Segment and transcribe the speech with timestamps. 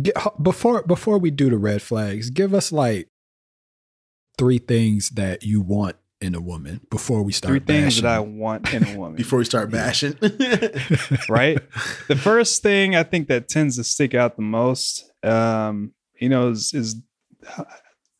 [0.00, 3.08] Get, before before we do the red flags, give us like
[4.38, 7.50] three things that you want in a woman before we start.
[7.52, 9.16] Three things that I want in a woman.
[9.16, 10.16] Before we start bashing.
[11.28, 11.58] right?
[12.08, 16.50] The first thing I think that tends to stick out the most, um, you know,
[16.50, 16.96] is, is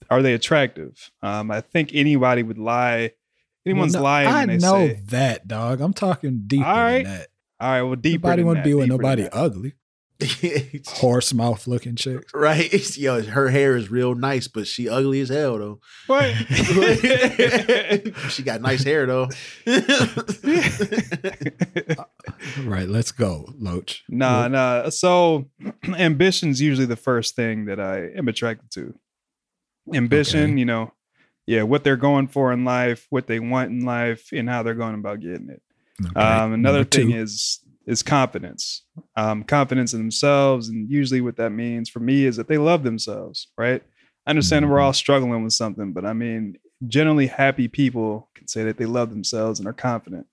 [0.08, 1.10] are they attractive?
[1.22, 3.12] Um, I think anybody would lie.
[3.66, 5.80] Anyone's Well, no, lying I when they know say, that, dog.
[5.82, 7.04] I'm talking deeper All right.
[7.04, 7.28] than that.
[7.60, 9.74] "All right, well, deeper." Nobody want to be with nobody ugly,
[10.86, 12.32] horse mouth looking chicks.
[12.34, 12.96] right?
[12.98, 15.80] Yo, her hair is real nice, but she ugly as hell though.
[16.06, 16.34] What?
[18.30, 19.28] she got nice hair though.
[22.64, 24.04] Right, let's go, Loach.
[24.08, 24.88] Nah, nah.
[24.90, 25.46] So
[25.96, 28.94] ambition's usually the first thing that I am attracted to.
[29.94, 30.58] Ambition, Okay.
[30.58, 30.92] you know,
[31.46, 34.74] yeah, what they're going for in life, what they want in life, and how they're
[34.74, 35.62] going about getting it.
[36.06, 37.16] Okay, Um, another number thing two.
[37.16, 38.84] is is confidence.
[39.16, 42.84] Um, confidence in themselves, and usually what that means for me is that they love
[42.84, 43.48] themselves.
[43.58, 43.82] Right?
[44.26, 48.64] I understand we're all struggling with something, but I mean, generally happy people can say
[48.64, 50.26] that they love themselves and are confident.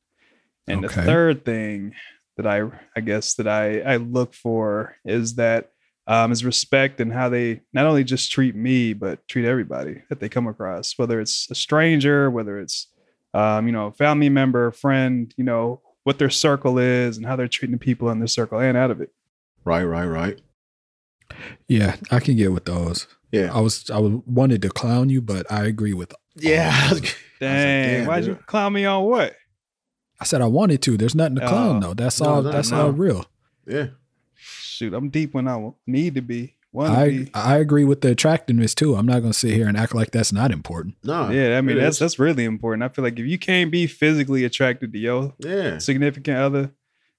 [0.67, 0.95] And Okay.
[0.95, 1.93] the third thing
[2.35, 5.71] that I I guess that I I look for is that
[6.05, 10.19] um, is respect and how they not only just treat me but treat everybody that
[10.19, 12.87] they come across, whether it's a stranger, whether it's
[13.33, 17.49] um, you know family member, friend, you know what their circle is and how they're
[17.49, 19.11] treating the people in their circle and out of it.
[19.65, 20.39] right, right, right.
[21.67, 23.07] yeah, I can get with those.
[23.33, 23.53] Yeah.
[23.53, 26.13] I was I was wanted to clown you, but I agree with.
[26.35, 26.71] Yeah.
[26.73, 27.01] I was-
[27.41, 29.35] Dang, damn, why'd you clown me on what?
[30.19, 30.97] I said I wanted to.
[30.97, 31.87] There's nothing to clown Oh.
[31.89, 31.93] though.
[31.93, 32.41] That's No, all.
[32.41, 32.81] no, that's no.
[32.85, 33.25] all real.
[33.67, 33.87] yeah.
[34.35, 36.55] Shoot, I'm deep when I need to be.
[36.73, 37.31] Want to I be.
[37.33, 38.95] I agree with the attractiveness too.
[38.95, 40.95] I'm not gonna sit here and act like that's not important.
[41.03, 41.29] No.
[41.29, 41.99] Yeah, I mean that's is.
[41.99, 42.83] that's really important.
[42.83, 45.77] I feel like if you can't be physically attracted to your yeah.
[45.79, 46.71] significant other,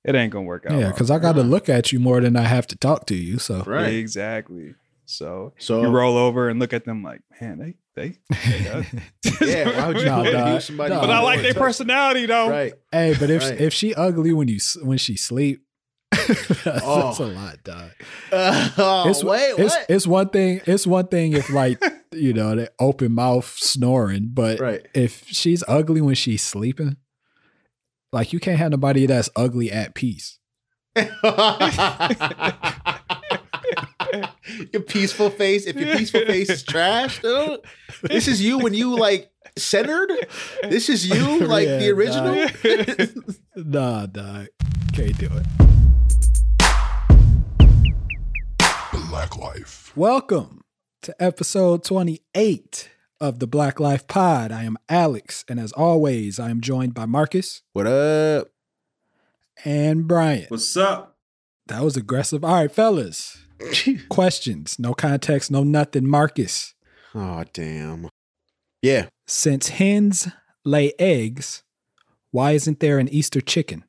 [0.05, 0.79] it ain't gonna work out.
[0.79, 1.47] Yeah, because I got to Yeah.
[1.47, 3.39] look at you more than I have to talk to you.
[3.39, 3.95] So Right.
[3.95, 4.75] Exactly.
[5.07, 8.19] So, So you roll over and look at them like, man, they they.
[8.31, 8.85] they
[9.41, 10.55] yeah, why would you No, want to dog.
[10.55, 10.95] use somebody?
[10.95, 11.01] No.
[11.01, 12.51] but I like their personality though.
[12.51, 12.75] Right.
[12.93, 13.59] hey, but if Right.
[13.61, 15.65] if she ugly when you when she sleep,
[16.11, 17.03] that's, Oh.
[17.07, 17.91] that's a lot, dog.
[18.33, 19.87] Uh, oh, it's, wait, it's, what?
[19.89, 20.61] it's one thing.
[20.67, 21.83] It's one thing if like
[22.13, 24.87] you know they open mouth snoring, but right.
[24.95, 26.97] if she's ugly when she's sleeping,
[28.13, 30.39] like you can't have nobody that's ugly at peace.
[30.97, 31.07] your
[34.87, 35.67] peaceful face.
[35.67, 37.61] If your peaceful face is trash, dude,
[38.03, 40.11] this is you when you like centered.
[40.63, 42.47] This is you like Yeah, the original.
[43.57, 44.47] Nah, dog,
[44.95, 45.47] can't do it.
[49.09, 49.93] Black Life.
[49.97, 50.61] Welcome
[51.03, 54.53] to episode 28 of the Black Life Pod.
[54.53, 58.49] I am Alex, and as always, I am joined by Markus what up?
[59.65, 60.45] and Bryan.
[60.49, 61.17] What's up?
[61.69, 62.45] That was aggressive.
[62.45, 63.39] All right, fellas.
[64.11, 64.79] Questions.
[64.79, 66.07] No context, no nothing.
[66.07, 66.75] Markus.
[67.15, 68.09] Oh damn.
[68.83, 69.07] Yeah.
[69.27, 70.29] Since hens
[70.67, 71.63] lay eggs,
[72.31, 73.85] why isn't there an Easter chicken?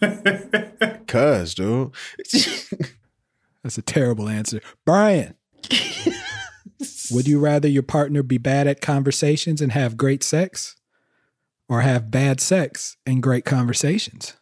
[1.08, 1.90] Cuz, dude.
[3.66, 4.60] That's a terrible answer.
[4.84, 5.34] Bryan,
[7.10, 10.76] would you rather your partner be bad at conversations and have great sex
[11.68, 14.34] or have bad sex and great conversations?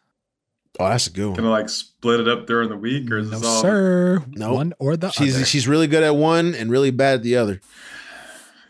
[0.79, 1.59] Oh, that's a good Gonna one.
[1.61, 3.61] like split it up during the week, or is No, this all?
[3.63, 4.23] sir.
[4.27, 4.53] No.
[4.53, 5.45] One or the She's other.
[5.45, 7.61] she's really good at one and really bad at the other.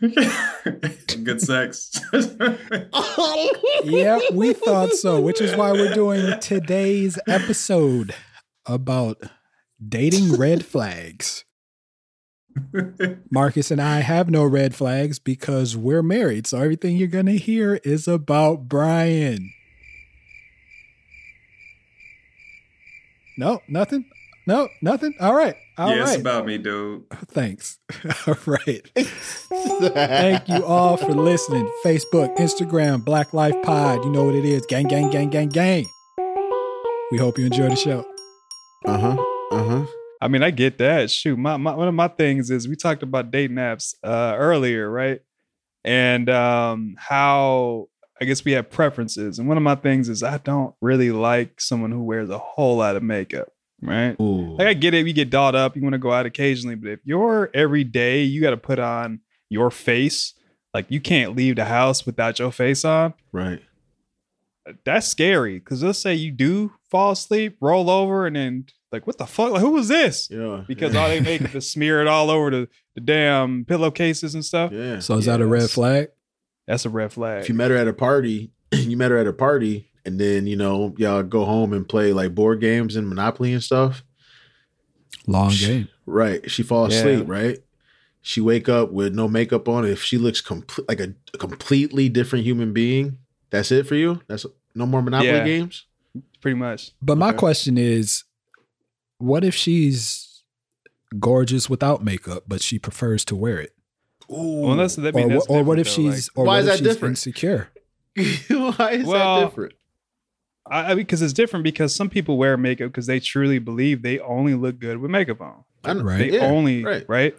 [0.00, 2.00] Good sex.
[3.84, 8.14] yeah, we thought so, which is why we're doing today's episode
[8.66, 9.18] about
[9.84, 11.44] dating red flags.
[13.30, 16.46] Markus and I have no red flags because we're married.
[16.46, 19.52] So everything you're going to hear is about Bryan.
[23.38, 24.06] No, nothing.
[24.46, 25.14] No, nothing.
[25.20, 25.56] All right.
[25.76, 25.96] All right.
[25.96, 27.04] yeah, it's about me, dude.
[27.26, 27.78] Thanks.
[28.26, 28.90] All right.
[28.96, 31.70] Thank you all for listening.
[31.84, 34.04] Facebook, Instagram, Black Life Pod.
[34.04, 34.64] You know what it is.
[34.66, 35.84] Gang, gang, gang, gang, gang.
[37.12, 38.06] We hope you enjoy the show.
[38.86, 39.35] Uh huh.
[39.50, 39.86] Uh huh.
[40.20, 41.10] I mean, I get that.
[41.10, 44.90] Shoot, my, my one of my things is we talked about dating apps uh, earlier,
[44.90, 45.20] right?
[45.84, 47.88] And um, how
[48.20, 49.38] I guess we have preferences.
[49.38, 52.78] And one of my things is I don't really like someone who wears a whole
[52.78, 53.48] lot of makeup,
[53.82, 54.18] right?
[54.20, 54.56] Ooh.
[54.56, 56.90] Like I get it, you get dolled up, you want to go out occasionally, but
[56.90, 59.20] if you're every day, you got to put on
[59.50, 60.32] your face.
[60.72, 63.14] Like you can't leave the house without your face on.
[63.32, 63.62] Right.
[64.84, 69.18] That's scary because let's say you do fall asleep, roll over, and then like, what
[69.18, 69.52] the fuck?
[69.52, 70.28] Like, who was this?
[70.30, 70.64] Yeah.
[70.66, 71.00] Because yeah.
[71.00, 74.72] all they make is smear it all over the, the damn pillowcases and stuff.
[74.72, 75.00] Yeah.
[75.00, 76.08] So is that a red flag?
[76.66, 77.42] That's a red flag.
[77.42, 80.46] if you met her at a party, you met her at a party, and then
[80.46, 84.04] you know y'all go home and play like board games and Monopoly and stuff.
[85.26, 85.88] Long game.
[86.06, 86.48] Right.
[86.50, 87.00] She falls Yeah.
[87.00, 87.58] asleep, right?
[88.22, 89.84] She wake up with no makeup on.
[89.84, 93.18] If she looks complete like a, a completely different human being,
[93.50, 94.20] that's it for you?
[94.28, 95.44] That's no more Monopoly Yeah.
[95.44, 95.86] games?
[96.40, 96.92] Pretty much.
[97.02, 98.24] But my question is,
[99.18, 100.42] what if she's
[101.18, 103.72] gorgeous without makeup, but she prefers to wear it?
[104.30, 104.60] Ooh.
[104.66, 106.66] Well, that's, I mean, or, that's or what if though, she's or Why what is
[106.66, 107.12] if that she's different?
[107.12, 107.68] insecure?
[108.16, 109.72] Why is Well, that different?
[110.68, 114.18] I, I because it's different because some people wear makeup because they truly believe they
[114.18, 115.64] only look good with makeup on.
[115.84, 116.18] I right.
[116.18, 117.04] They yeah, only right.
[117.08, 117.36] right.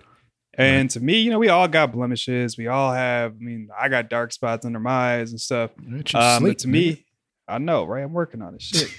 [0.54, 2.58] And to me, you know, we all got blemishes.
[2.58, 3.34] We all have.
[3.34, 5.72] I mean, I got dark spots under my eyes and stuff.
[5.92, 6.72] Aren't Um, sleep, but to nigga?
[6.72, 7.06] me,
[7.48, 8.04] I know, right?
[8.04, 8.62] I'm working on it.
[8.62, 8.90] Shit.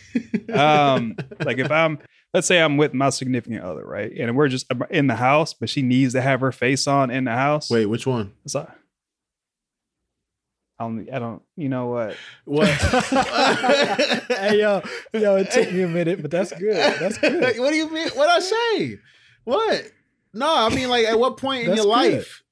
[0.57, 1.99] um, like if I'm,
[2.33, 5.69] let's say I'm with my significant other, right, and we're just in the house, but
[5.69, 7.71] she needs to have her face on in the house.
[7.71, 8.33] Wait, which one?
[8.47, 8.71] So,
[10.79, 11.13] I don't.
[11.13, 11.43] I don't.
[11.57, 12.17] You know what?
[12.45, 12.69] What?
[14.29, 16.77] hey yo, yo, it took me a minute, but that's good.
[17.01, 17.59] That's good.
[17.59, 18.09] what do you mean?
[18.11, 18.99] What I say?
[19.45, 19.85] What?
[20.33, 22.15] No, I mean like at what point in That's your good.
[22.15, 22.43] life?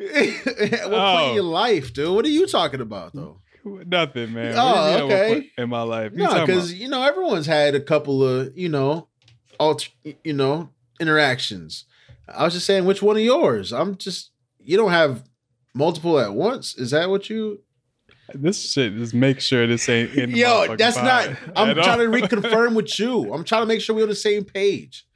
[0.00, 1.28] at what point Oh.
[1.30, 2.14] in your life, dude?
[2.14, 3.39] What are you talking about though?
[3.86, 4.54] Nothing, man.
[4.56, 5.50] Oh, you mean at what okay.
[5.58, 9.08] In my life, You No, because you know everyone's had a couple of you know,
[9.58, 9.90] alter,
[10.24, 11.84] you know, interactions.
[12.28, 13.72] I was just saying, which one of yours?
[13.72, 15.24] I'm just you don't have
[15.74, 16.76] multiple at once.
[16.76, 17.60] Is that what you?
[18.34, 18.96] this shit.
[18.96, 20.30] Just make sure this ain't in.
[20.36, 21.28] Yo, motherfucking that's not.
[21.56, 23.32] I'm at trying to reconfirm with you.
[23.32, 25.06] I'm trying to make sure we're on the same page.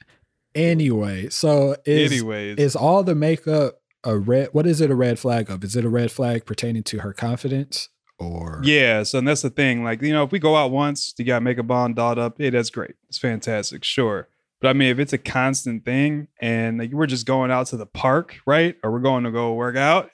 [0.54, 4.50] Anyway, so is Anyways, is all the makeup a red?
[4.52, 5.64] What is it a red flag of?
[5.64, 7.88] Is it a red flag pertaining to her confidence
[8.18, 9.82] or Yeah, so and that's the thing.
[9.84, 12.50] Like, you know, if we go out once, you got makeup on, dolled up, hey,
[12.50, 12.94] that's great.
[13.08, 14.28] It's fantastic, sure.
[14.60, 17.76] But I mean, if it's a constant thing and like we're just going out to
[17.76, 18.76] the park, right?
[18.82, 20.10] Or we're going to go work out,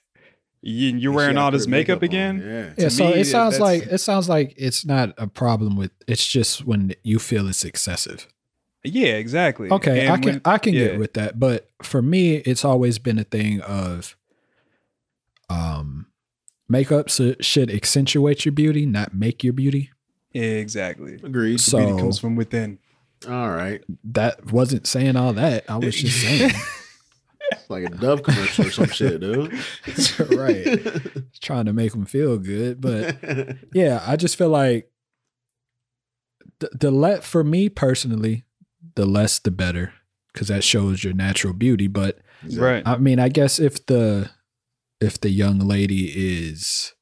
[0.62, 2.42] you, you're wearing gotta all this her makeup, again.
[2.44, 2.84] Yeah.
[2.84, 5.90] Yeah, so me, it sounds that's- like it sounds like it's not a problem with
[6.08, 8.26] it's just when you feel it's excessive.
[8.82, 9.70] Yeah, exactly.
[9.70, 10.80] Okay, And I can when- I can yeah.
[10.88, 14.16] get with that, but for me, it's always been a thing of
[15.48, 16.06] um
[16.70, 19.90] makeup so, should accentuate your beauty, not make your beauty.
[20.32, 21.14] exactly.
[21.22, 21.60] Agreed.
[21.60, 22.78] So- Beauty comes from within.
[23.28, 23.82] All right.
[24.04, 25.68] That wasn't saying all that.
[25.68, 26.52] I was just saying,
[27.52, 29.52] It's like a Dove commercial or some shit, dude.
[30.30, 30.78] right,
[31.42, 33.16] trying to make them feel good, but
[33.74, 34.90] yeah, I just feel like
[36.60, 38.44] the, the let for me personally,
[38.94, 39.92] the less the better
[40.32, 41.88] because that shows your natural beauty.
[41.88, 42.18] But
[42.56, 42.82] Right.
[42.86, 44.30] I mean, I guess if the
[45.00, 46.94] if the young lady is,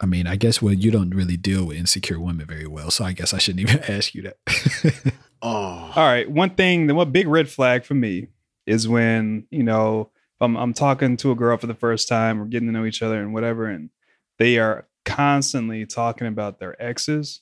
[0.00, 3.04] I mean, I guess well, you don't really deal with insecure women very well, so
[3.04, 5.14] I guess I shouldn't even ask you that.
[5.42, 5.92] Oh.
[5.96, 6.30] All right.
[6.30, 8.28] One thing, the one big red flag for me
[8.66, 12.40] is when, you know, if I'm, I'm talking to a girl for the first time
[12.40, 13.90] or getting to know each other and whatever, and
[14.38, 17.40] they are constantly talking about their exes.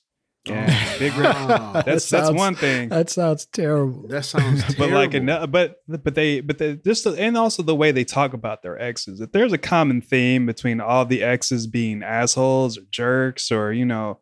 [0.51, 0.95] And oh.
[0.99, 1.73] big red, Wow.
[1.73, 2.89] That that's that's one thing.
[2.89, 4.09] that sounds terrible.
[4.09, 4.79] That sounds terrible.
[4.79, 8.33] But like another, but but they but they just and also the way they talk
[8.33, 9.21] about their exes.
[9.21, 13.85] If there's a common theme between all the exes being assholes or jerks or you
[13.85, 14.21] know,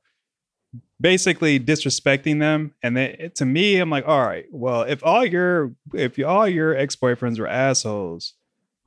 [1.00, 5.72] basically disrespecting them, and they, to me, I'm like, all right, well, if all your
[5.94, 8.34] if you, all your ex boyfriends were assholes,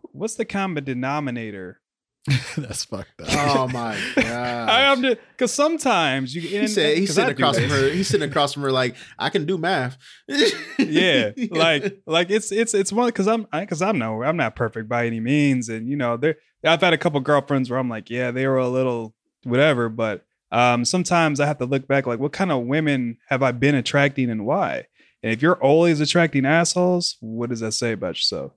[0.02, 1.82] what's the common denominator?
[2.58, 3.28] that's fucked up.
[3.32, 4.70] Oh my god!
[4.70, 7.90] I am because sometimes you He said he's 'cause sitting I across from her.
[7.90, 9.98] He's sitting across from her like I can do math.
[10.80, 14.88] yeah like like it's it's it's one because i'm because i'm no i'm not perfect
[14.88, 18.10] by any means and you know there i've had a couple girlfriends where i'm like
[18.10, 19.14] yeah they were a little
[19.44, 23.44] whatever but um sometimes i have to look back like what kind of women have
[23.44, 24.86] i been attracting and why
[25.22, 28.52] and if you're always attracting assholes what does that say about yourself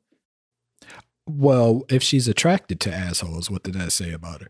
[1.37, 4.49] Well, if she's attracted to assholes, what did that say about her?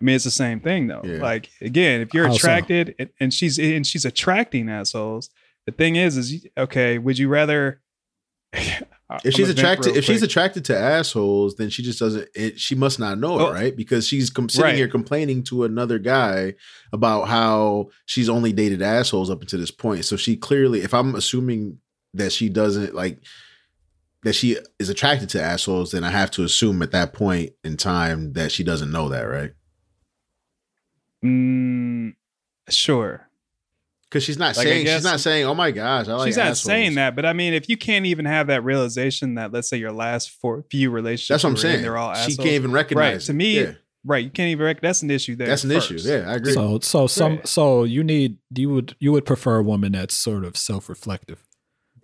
[0.00, 1.02] I mean, it's the same thing though.
[1.04, 1.18] Yeah.
[1.22, 2.36] Like again, if you're How so?
[2.36, 5.30] attracted and, and she's and she's attracting assholes,
[5.66, 6.98] the thing is, is okay.
[6.98, 7.80] Would you rather?
[9.24, 12.28] If she's attracted, if she's attracted to assholes, then she just doesn't.
[12.34, 13.52] It, she must not know it, Oh.
[13.52, 13.74] right?
[13.74, 14.74] Because she's com- sitting Right.
[14.74, 16.52] here complaining to another guy
[16.92, 20.04] about how she's only dated assholes up until this point.
[20.04, 21.78] So she clearly, if I'm assuming
[22.12, 23.18] that she doesn't like
[24.24, 27.76] that she is attracted to assholes, then I have to assume at that point in
[27.76, 29.52] time that she doesn't know that, right?
[31.24, 32.14] Mm,
[32.68, 33.28] sure.
[34.04, 36.36] Because she's not Like, saying guess- she's not saying, "Oh my gosh, I like." she's
[36.38, 39.52] not assholes." saying that, but I mean, if you can't even have that realization that,
[39.52, 41.82] let's say, your last four few relationships, That's what I'm you in, saying.
[41.82, 43.12] They're all she can't even recognize.
[43.14, 43.20] Right.
[43.26, 43.72] To me, Yeah.
[44.04, 44.24] right?
[44.24, 44.64] You can't even.
[44.64, 45.48] Rec- that's an issue there.
[45.48, 45.98] that's an issue.
[46.00, 46.54] Yeah, I agree.
[46.54, 47.46] So, so some, Right.
[47.48, 51.44] so you need you would you would prefer a woman that's sort of self reflective.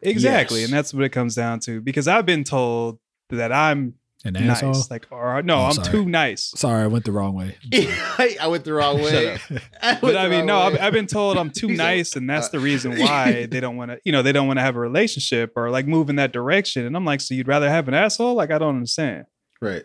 [0.05, 0.69] Exactly, Yes.
[0.69, 1.81] and that's what it comes down to.
[1.81, 2.99] Because I've been told
[3.31, 3.95] that I'm
[4.25, 4.75] An asshole.
[4.91, 5.89] Like, or no, Oh, I'm sorry.
[5.91, 6.53] too nice.
[6.57, 7.57] Sorry, I went the wrong way.
[7.73, 9.39] I went the wrong way.
[9.83, 10.59] I But I mean, no.
[10.59, 13.47] I've, I've been told I'm too He's a- nice, and that's uh, the reason why
[13.47, 15.87] they don't want to, you know, they don't want to have a relationship or like
[15.87, 16.87] move in that direction.
[16.87, 18.35] And I'm like, so you'd rather have an asshole?
[18.35, 19.25] Like, I don't understand.
[19.61, 19.85] right, right.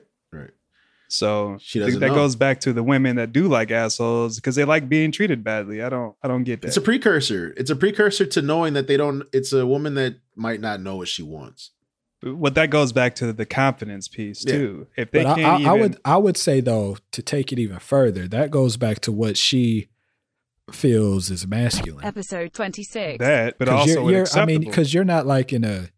[1.12, 2.16] So She I think doesn't that know.
[2.16, 5.82] goes back to the women that do like assholes because they like being treated badly.
[5.82, 6.68] I don't, I don't get that.
[6.68, 7.54] It's a precursor.
[7.58, 9.24] It's a precursor to knowing that they don't.
[9.34, 11.72] It's a woman that might not know what she wants.
[12.22, 14.54] what that goes back to the confidence piece Yeah.
[14.54, 14.88] too.
[14.96, 17.58] If they But can't I, even, I would I would say though to take it
[17.60, 19.88] even further, that goes back to what she
[20.72, 22.06] feels is masculine.
[22.06, 23.18] Episode 26.
[23.20, 25.90] that, but also you're, you're I mean, because you're not like in a,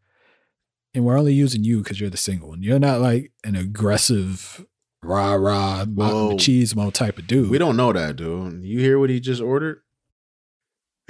[0.93, 2.63] and we're only using you because you're the single one.
[2.63, 4.65] You're not like an aggressive
[5.03, 6.31] rah rah ma- Whoa.
[6.35, 7.49] machismo type of dude.
[7.49, 8.63] We don't know that, dude.
[8.63, 9.81] You hear what he just ordered?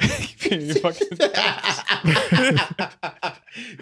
[0.01, 1.07] You fucking-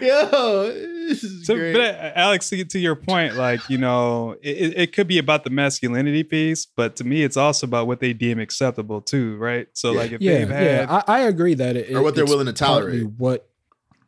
[0.00, 0.64] Yo,
[1.08, 1.72] this is So, great.
[1.72, 5.18] but uh, Alex, to, to your point, like you know, it, it- it could be
[5.18, 9.36] about the masculinity piece, but to me, it's also about what they deem acceptable too,
[9.36, 9.68] right?
[9.74, 9.98] So, Yeah.
[10.00, 12.46] like if yeah, they've had, yeah, I, I agree that it, Or what they're willing
[12.46, 13.06] to tolerate.
[13.16, 13.48] What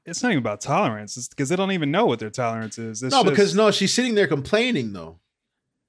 [0.05, 3.03] it's not even about tolerance; it's because they don't even know what their tolerance is.
[3.03, 5.19] It's no, just- because no, she's sitting there complaining though.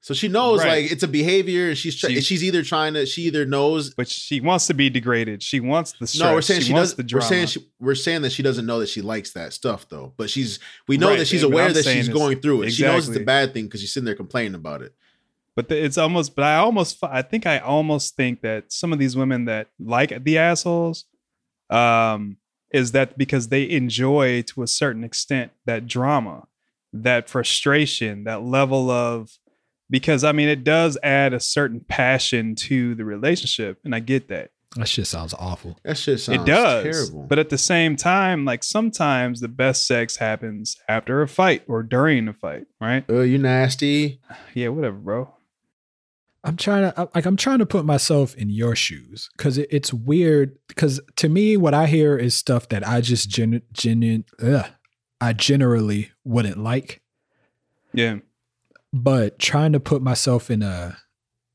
[0.06, 0.84] So she knows Right.
[0.84, 3.94] like it's a behavior, and she's She- she's either trying to she either knows.
[3.94, 5.42] but she wants to be degraded.
[5.42, 6.20] She wants the stress.
[6.30, 7.06] No, we're saying she, wants does.
[7.08, 9.88] the We're saying she, we're saying that she doesn't know that she likes that stuff
[9.88, 10.12] though.
[10.18, 12.72] But she's we know Right, that she's and aware that she's going through it.
[12.72, 14.94] She knows it's a bad thing because she's sitting there complaining about it.
[15.56, 19.00] But the, it's almost, but I almost, I think I almost think that some of
[19.00, 21.06] these women that like the assholes,
[21.70, 22.38] um,
[22.72, 26.48] is that because they enjoy to a certain extent that drama,
[26.92, 29.38] that frustration, that level of,
[29.94, 34.28] because I mean, it does add a certain passion to the relationship, and I get
[34.30, 34.50] that.
[34.76, 35.78] that shit sounds awful.
[35.84, 37.28] That shit sounds it does, terrible.
[37.28, 41.84] but at the same time, like sometimes the best sex happens after a fight or
[41.84, 43.06] during a fight, right?
[43.08, 44.20] oh, you nasty.
[44.56, 45.32] Yeah, whatever, bro.
[46.44, 49.94] I'm trying to like I'm trying to put myself in your shoes because it, it's
[49.94, 50.58] weird.
[50.68, 54.66] Because to me, what I hear is stuff that I just gen, genuine, ugh,
[55.22, 57.04] I generally wouldn't like.
[57.94, 58.18] Yeah.
[58.94, 60.98] But trying to put myself in a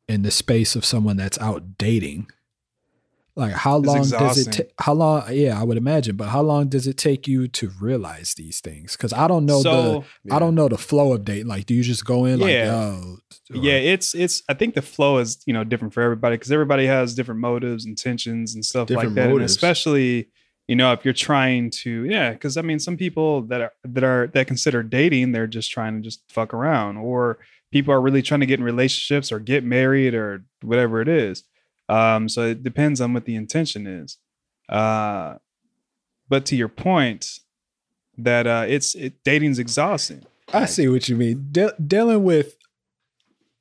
[0.08, 2.28] in the space of someone that's out dating,
[3.36, 4.52] like how long does it?
[4.52, 5.22] take how long?
[5.30, 6.16] Yeah, I would imagine.
[6.16, 8.96] But how long does it take you to realize these things?
[8.96, 11.46] Because I don't know so, the I don't know the flow of dating.
[11.46, 13.04] Like, do you just go in like, Yeah.
[13.50, 16.84] yeah it's it's i think the flow is you know different for everybody because everybody
[16.84, 20.28] has different motives intentions and stuff Different like that and especially
[20.68, 24.04] you know if you're trying to yeah because i mean some people that are that
[24.04, 27.38] are that consider dating they're just trying to just fuck around or
[27.72, 31.44] people are really trying to get in relationships or get married or whatever it is
[31.88, 34.18] um so it depends on what the intention is
[34.68, 35.34] uh
[36.28, 37.40] but to your point
[38.16, 41.48] that uh it's it dating's exhausting I see what you mean.
[41.52, 42.56] De- dealing with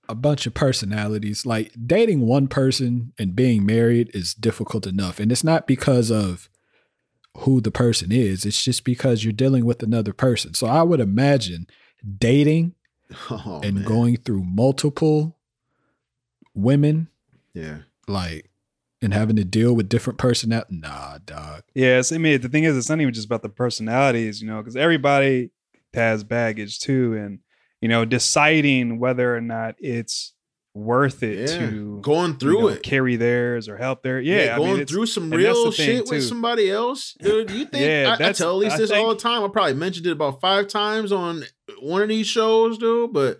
[0.09, 5.19] a bunch of personalities, like dating one person and being married is difficult enough.
[5.19, 6.49] And it's not because of
[7.41, 10.53] who the person is, it's just because you're dealing with another person.
[10.53, 11.67] So I would imagine
[12.17, 12.73] dating
[13.29, 13.83] Oh, and man.
[13.85, 15.37] going through multiple
[16.53, 17.07] women,
[17.53, 17.79] Yeah.
[18.07, 18.49] like,
[19.01, 20.79] and having to deal with different personalities.
[20.81, 21.63] Nah, dog.
[21.75, 24.57] Yes, I mean the thing is, it's not even just about the personalities, you know,
[24.57, 25.51] because everybody
[25.93, 27.39] has baggage too, and
[27.81, 30.33] you know, deciding whether or not it's
[30.77, 31.57] worth it Yeah.
[31.69, 32.83] to Going you through know, it.
[32.83, 36.21] carry theirs or help their yeah, I going mean, through some real shit with too.
[36.21, 37.49] somebody else, dude.
[37.51, 37.83] You think?
[37.85, 39.43] Yeah, I, I tell Elise I this all the time.
[39.43, 41.43] I probably mentioned it about five times on
[41.81, 43.11] one of these shows, dude.
[43.13, 43.39] But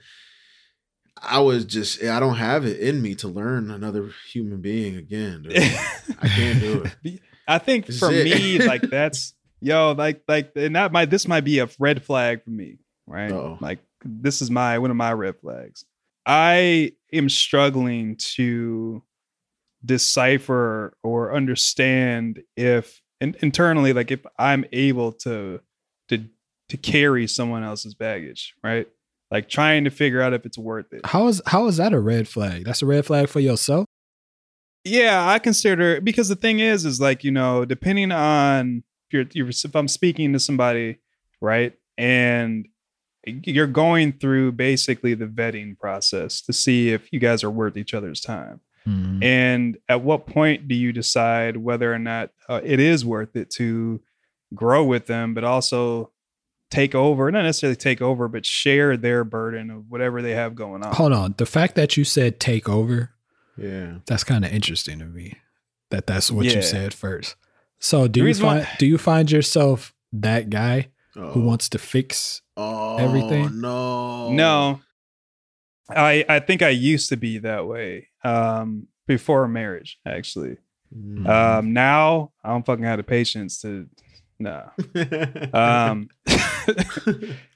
[1.21, 5.43] I was just, I don't have it in me to learn another human being again,
[5.43, 5.57] dude.
[6.21, 7.21] I can't do it.
[7.47, 11.41] I think This for me, like that's yo, like like and that might this might
[11.45, 13.31] be a red flag for me, right?
[13.31, 13.57] Uh-oh.
[13.61, 15.85] Like this is my one of my red flags.
[16.25, 19.03] I am struggling to
[19.85, 25.61] decipher or understand if in, internally, like if I'm able to
[26.09, 26.25] to
[26.69, 28.87] to carry someone else's baggage, right?
[29.31, 31.05] Like trying to figure out if it's worth it.
[31.05, 32.65] How is how is that a red flag?
[32.65, 33.85] That's a red flag for yourself.
[34.83, 39.13] Yeah, I consider it because the thing is, is like you know, depending on if
[39.13, 40.99] you're, you're if I'm speaking to somebody,
[41.41, 42.67] right, and
[43.27, 47.93] you're going through basically the vetting process to see if you guys are worth each
[47.93, 48.61] other's time.
[48.87, 49.21] Mm-hmm.
[49.23, 53.49] And at what point do you decide whether or not uh, it is worth it
[53.51, 54.01] to
[54.55, 56.11] grow with them, but also
[56.71, 60.83] take over, not necessarily take over, but share their burden of whatever they have going
[60.83, 60.93] on?
[60.95, 61.35] Hold on.
[61.37, 63.11] The fact that you said take over,
[63.57, 63.95] Yeah.
[64.05, 65.33] that's kind of interesting to me.
[65.89, 66.55] That that's what Yeah.
[66.57, 67.35] you said first.
[67.79, 71.31] So do you reason why- find do you find yourself that guy Oh.
[71.31, 72.41] who wants to fix?
[72.57, 73.61] Oh, everything?
[73.61, 74.31] No.
[74.31, 74.79] No,
[75.89, 79.99] I I think I used to be that way um, before marriage.
[80.05, 80.57] Actually,
[80.95, 81.27] Mm.
[81.27, 83.87] um, now I don't fucking have the patience to.
[84.39, 84.69] No.
[85.53, 86.09] Um,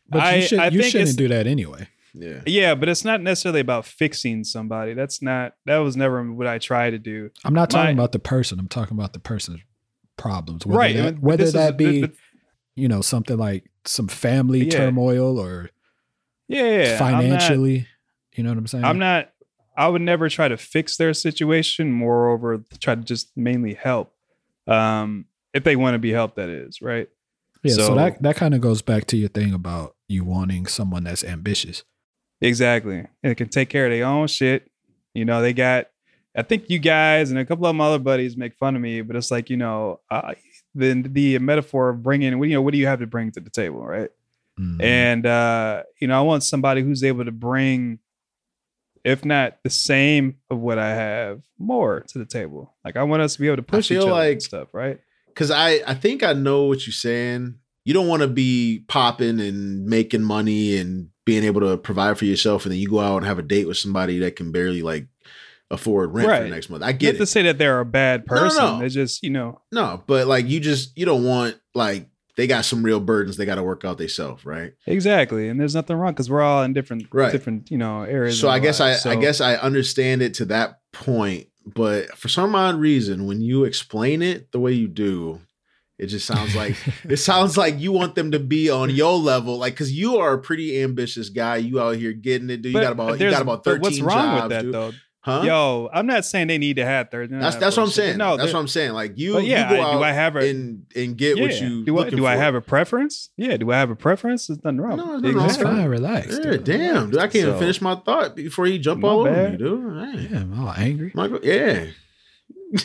[0.10, 1.88] But you, should, I you think shouldn't do that anyway.
[2.14, 2.42] yeah.
[2.46, 4.94] yeah, but it's not necessarily about fixing somebody.
[4.94, 5.54] That's not.
[5.66, 7.30] That was never what I try to do.
[7.46, 8.60] I'm not talking My- about the person.
[8.60, 9.62] I'm talking about the person's
[10.18, 10.66] problems.
[10.66, 10.96] Whether right.
[10.98, 12.12] That, whether this is- that be, but-
[12.76, 14.72] you know, something like some family Yeah.
[14.72, 15.70] turmoil or
[16.48, 16.94] yeah, yeah.
[17.04, 17.88] I'm not- financially.
[18.36, 18.84] you know what I'm saying?
[18.86, 19.30] I'm not.
[19.78, 21.92] I would never try to fix their situation.
[21.92, 24.14] Moreover, try to just mainly help.
[24.68, 27.08] Um, if they want to be helped, that is right.
[27.64, 30.66] Yeah, so, so- that that kind of goes back to your thing about you wanting
[30.66, 31.84] someone that's ambitious.
[32.42, 34.70] Exactly, and can take care of their own shit.
[35.14, 35.88] You know, they got.
[36.36, 39.02] I think you guys and a couple of my other buddies make fun of me,
[39.02, 40.34] but it's like you know, uh,
[40.76, 42.38] the the metaphor of bringing.
[42.40, 42.62] What you know?
[42.62, 44.10] What do you have to bring to the table, right?
[44.60, 44.82] Mhm.
[44.82, 48.00] And uh, you know, I want somebody who's able to bring,
[49.04, 52.74] if not the same of what I have, more to the table.
[52.86, 54.68] Like I want us to be able to push each feel other like- and stuff,
[54.74, 55.00] right?
[55.34, 57.56] Cause I, I think I know what you're saying.
[57.86, 62.26] You don't want to be popping and making money and being able to provide for
[62.26, 64.82] yourself, and then you go out and have a date with somebody that can barely
[64.82, 65.08] like
[65.72, 66.44] afford rent for Right.
[66.44, 66.84] the next month.
[66.84, 68.64] I Get Not to say that they're a bad No, no, person.
[68.64, 68.80] no.
[68.80, 72.64] They just, you know, No, but like you just you don't want like they got
[72.66, 74.74] some real burdens they got to work out themselves, right?
[74.88, 75.48] exactly.
[75.50, 77.32] And there's nothing wrong because we're all in different, Right.
[77.32, 78.40] different, you know, areas.
[78.40, 79.06] So I guess I, lives.
[79.06, 83.64] I guess I understand it to that point, but for some odd reason, when you
[83.66, 85.42] explain it the way you do,
[86.00, 89.58] it just sounds like it sounds like you want them to be on your level,
[89.58, 91.58] like because you are a pretty ambitious guy.
[91.58, 92.74] You out here getting it, dude.
[92.74, 94.74] You got about you got about thirteen What's wrong jobs, with that dude.
[94.74, 94.92] though?
[95.24, 95.44] Huh?
[95.46, 97.30] Yo, I'm not saying they need to have third.
[97.30, 98.18] that's that's what I'm saying.
[98.18, 98.94] No, that's what I'm saying.
[98.94, 101.38] Like you, But yeah, you go I- out do I have a and and get
[101.38, 101.44] yeah.
[101.44, 103.30] what you do I looking do I have a preference?
[103.38, 104.48] Yeah, do I have a preference?
[104.48, 104.98] There's nothing wrong.
[104.98, 105.34] No, with no, it.
[105.36, 105.78] no, That's Exactly.
[105.80, 105.90] fine.
[105.90, 106.28] Relax.
[106.32, 106.64] Yeah, dude.
[106.64, 107.20] damn, dude.
[107.20, 110.16] I can't even finish my thought before you jump My all over me, dude.
[110.16, 110.28] Hey.
[110.32, 111.12] Yeah, I'm all angry.
[111.14, 111.86] Michael, yeah.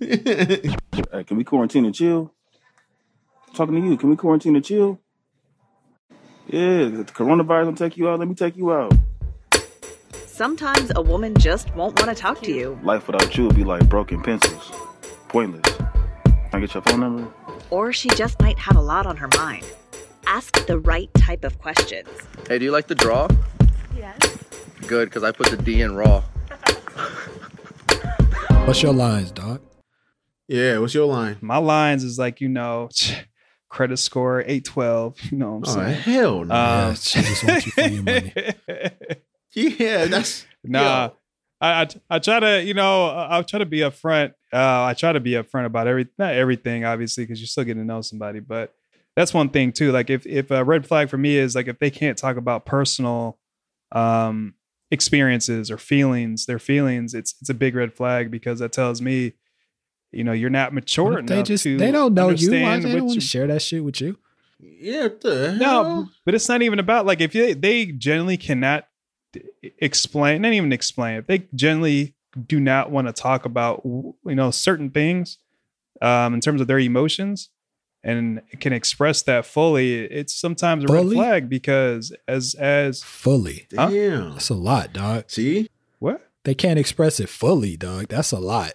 [0.00, 2.32] Hey, can we quarantine and chill?
[3.52, 3.96] talking to you.
[3.96, 5.00] Can we quarantine and chill?
[6.48, 8.18] Yeah, the coronavirus will take you out.
[8.18, 8.92] Let me take you out.
[10.34, 13.62] Sometimes a woman just won't want to talk to you, Life without you would be
[13.62, 14.72] like broken pencils.
[15.28, 15.62] Pointless.
[15.76, 17.32] Can I get your phone number?
[17.70, 19.64] or she just might have a lot on her mind.
[20.26, 22.08] Ask the right type of questions.
[22.48, 23.28] Hey, do you like the draw?
[23.96, 24.18] Yes.
[24.88, 26.20] Good, because I put the D in raw.
[28.66, 29.60] What's your lines, Doc?
[30.48, 31.36] yeah, what's your line?
[31.42, 32.88] My lines is like you know,
[33.68, 35.16] credit score eight twelve.
[35.30, 36.00] You know what Oh I'm saying?
[36.02, 36.54] hell no.
[36.54, 38.32] Yeah, Um, she just wants you for your money.
[39.78, 41.16] yeah, that's Nah, Yo.
[41.60, 44.32] I, I I try to you know I, I try to be upfront.
[44.52, 47.82] Uh, I try to be upfront about every not everything obviously because you're still getting
[47.82, 48.74] to know somebody, but
[49.16, 49.92] that's one thing too.
[49.92, 52.66] Like if if a red flag for me is like if they can't talk about
[52.66, 53.38] personal
[53.92, 54.54] um
[54.90, 59.34] experiences or feelings, their feelings, it's it's a big red flag because that tells me,
[60.12, 62.50] you know, you're not mature enough they just to they don't know you.
[62.50, 64.18] Why understand they don't want you- to share that shit with you?
[64.60, 65.02] yeah.
[65.04, 65.84] What the hell?
[65.84, 68.86] no, but it's not even about like if you, they generally cannot d-
[69.78, 71.16] explain, not even explain.
[71.18, 72.14] If they generally
[72.46, 75.38] do not want to talk about you know certain things
[76.02, 77.48] um, in terms of their emotions
[78.02, 81.16] and can express that fully, it's sometimes a Fully?
[81.16, 83.66] red flag because as as Fully.
[83.74, 83.88] Huh?
[83.90, 84.30] Damn.
[84.32, 85.24] That's a lot, dog.
[85.28, 85.70] See?
[86.00, 88.08] what They can't express it fully, dog.
[88.08, 88.72] That's a lot.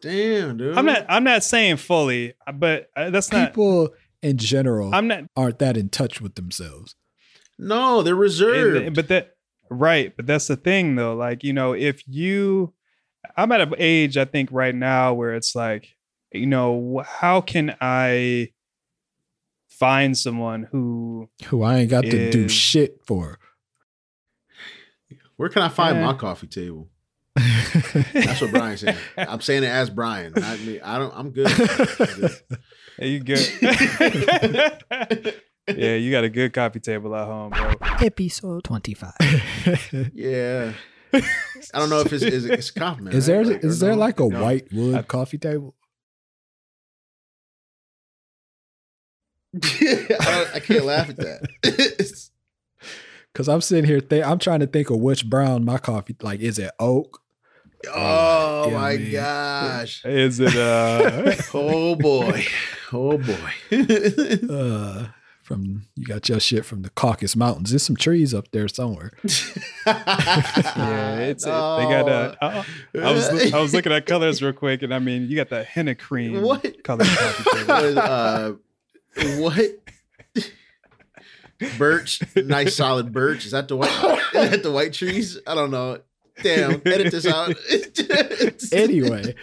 [0.00, 0.76] Damn, dude.
[0.78, 3.48] I'm not I'm not saying fully, but uh, that's not.
[3.50, 5.24] People in general I'm not.
[5.36, 6.94] aren't that in touch with themselves.
[7.58, 8.94] No, they're And- reserved.
[8.94, 9.33] but that
[9.80, 12.72] right but that's the thing though like you know if you
[13.36, 15.88] i'm at an age i think right now where it's like
[16.32, 18.48] you know how can i
[19.68, 23.40] find someone who Who I ain't got to do shit for.
[25.36, 26.06] Where can I find Yeah.
[26.06, 26.88] my coffee table?
[27.34, 28.96] That's what Bryan's saying.
[29.18, 30.32] I'm saying it as Bryan.
[30.36, 30.80] Not me.
[30.80, 31.12] I don't.
[31.12, 31.48] I'm good.
[31.50, 32.30] I'm good.
[33.00, 33.40] Are you good
[35.68, 39.12] yeah you got a good coffee table at home bro Episode 25.
[40.14, 40.72] Yeah.
[41.12, 43.14] I don't know if it's is it's a compliment.
[43.14, 43.62] Is there right?
[43.62, 44.00] is Like, or there no?
[44.00, 44.42] like a No.
[44.42, 45.74] white wood I- coffee table?
[49.62, 52.28] I, I can't laugh at that.
[53.32, 56.38] Because I'm sitting here, th- I'm trying to think of which brown my coffee like.
[56.38, 57.20] Is it oak?
[57.92, 59.10] oh Yeah, my man.
[59.12, 60.04] gosh.
[60.04, 62.44] is it uh Oh boy.
[62.92, 63.50] Oh boy.
[64.48, 65.06] Uh,
[65.44, 67.70] from you got your shit from the Caucasus Mountains.
[67.70, 69.12] There's some trees up there somewhere.
[69.86, 72.64] yeah it's they got uh, I,
[72.98, 75.62] I was i was looking at colors real quick and i mean you got the
[75.62, 76.82] henna cream What?
[76.82, 78.52] color coffee table uh,
[79.38, 79.78] what?
[81.78, 83.46] birch, nice solid birch.
[83.46, 83.90] Is that the white?
[84.34, 85.38] Is that the white trees?
[85.46, 86.00] I don't know.
[86.42, 87.54] Damn, edit this out.
[88.72, 89.34] anyway,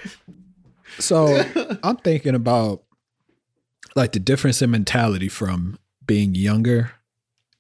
[1.00, 1.42] so
[1.84, 2.84] I'm thinking about
[3.96, 6.92] like the difference in mentality from being younger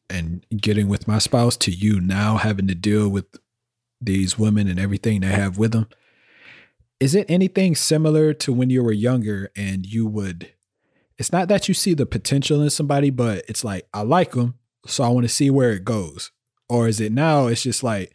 [0.09, 3.25] and getting with my spouse to you now having to deal with
[4.01, 5.87] these women and everything they have with them.
[6.99, 10.51] Is it anything similar to when you were younger and you would?
[11.17, 14.55] It's not that you see the potential in somebody, but it's like I like them,
[14.85, 16.31] so I want to see where it goes.
[16.67, 17.47] Or is it now?
[17.47, 18.13] It's just like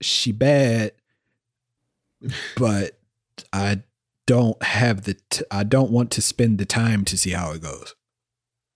[0.00, 0.92] she bad,
[2.56, 2.98] but
[3.52, 3.82] I
[4.26, 7.62] don't have the t- I don't want to spend the time to see how it
[7.62, 7.94] goes.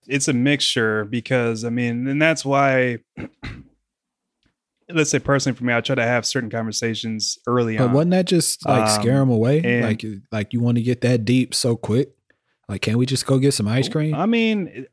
[0.09, 2.99] It's a mixture because I mean, and that's why.
[4.91, 7.93] Let's say personally for me, I try to have certain conversations early But on.
[7.93, 9.61] wasn't that just like scare Um, them away?
[9.63, 12.09] and- Like like you want to get that deep so quick?
[12.67, 14.15] Like can't we just go get some ice cream?
[14.15, 14.87] I mean,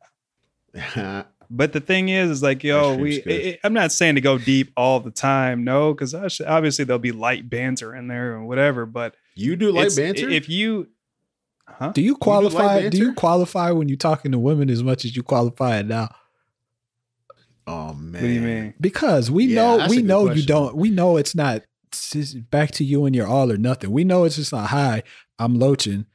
[1.48, 3.20] But the thing is, is like, yo, we.
[3.20, 3.54] cream's good.
[3.54, 7.12] i I'm not saying to go deep all the time, no, because obviously there'll be
[7.12, 8.84] light banter in there and whatever.
[8.84, 10.28] But you do light banter.
[10.28, 10.88] If you,
[11.68, 11.92] huh?
[11.94, 12.88] do you light qualify?
[12.88, 16.08] Do you qualify when you're talking to women as much as you qualify it now?
[17.66, 18.74] oh man, What do you mean?
[18.80, 20.76] Because we Yeah, know we good know you don't.
[20.76, 21.62] We know it's not.
[21.92, 23.90] it's back to you and your all or nothing.
[23.90, 24.68] We know it's just not.
[24.70, 25.02] Hi,
[25.38, 26.06] I'm Lochin.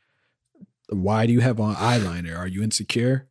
[0.89, 2.37] Why do you have on eyeliner?
[2.37, 3.27] Are you insecure?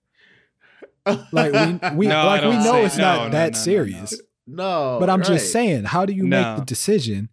[1.32, 3.62] Like we we No, like we know it's no, not no, no, that no, no.
[3.62, 4.20] serious.
[4.46, 5.26] no, But I'm right.
[5.26, 7.28] just saying, how do you make the decision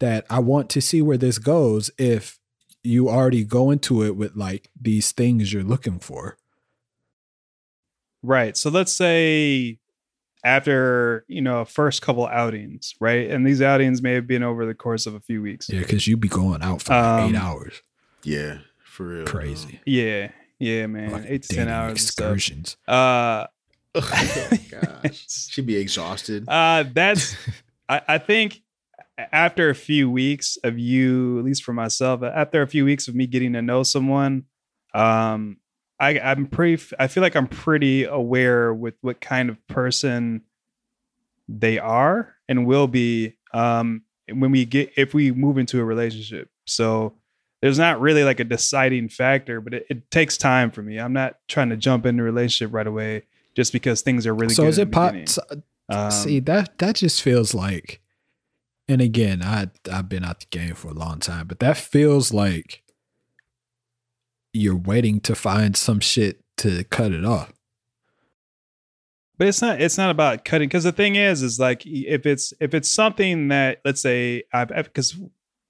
[0.00, 2.39] that I want to see where this goes if
[2.82, 6.36] you already go into it with like these things you're looking for?
[8.22, 8.56] Right.
[8.56, 9.78] So let's say
[10.44, 14.74] after you know first couple outings, right, and these outings may have been over the
[14.74, 15.68] course of a few weeks.
[15.68, 17.82] Yeah, because you'd be going out for like Um, eight hours.
[18.22, 19.24] Yeah, for real.
[19.24, 19.30] though.
[19.30, 19.80] Crazy.
[19.86, 21.92] Yeah, yeah, man, Like eight to ten hours.
[21.92, 22.76] excursions.
[22.86, 23.46] Uh,
[23.94, 26.46] oh gosh, she'd be exhausted.
[26.48, 27.34] Uh, that's
[27.88, 28.62] I, I think
[29.32, 33.14] after a few weeks of you, at least for myself, after a few weeks of
[33.14, 34.44] me getting to know someone,
[34.94, 35.58] um,
[35.98, 36.82] I, I'm pretty.
[36.98, 40.42] I feel like I'm pretty aware with what kind of person
[41.48, 44.02] they are and will be um,
[44.32, 46.48] when we get if we move into a relationship.
[46.66, 47.14] So
[47.60, 50.98] there's not really like a deciding factor, but it, it takes time for me.
[50.98, 54.54] I'm not trying to jump into a relationship right away just because things are really
[54.54, 54.68] so good.
[54.70, 55.38] is it pot?
[55.88, 58.00] Um, see that that just feels like,
[58.90, 62.32] and again, I I've been out the game for a long time, but that feels
[62.32, 62.82] like
[64.52, 67.52] you're waiting to find some shit to cut it off.
[69.38, 72.52] but it's not it's not about cutting because the thing is is like if it's
[72.60, 75.16] if it's something that let's say i've because